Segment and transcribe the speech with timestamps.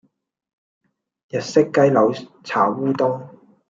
[1.29, 2.11] 日式雞柳
[2.43, 3.21] 炒烏冬